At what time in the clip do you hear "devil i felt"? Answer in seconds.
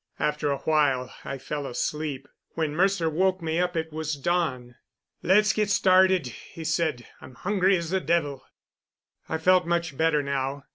7.99-9.67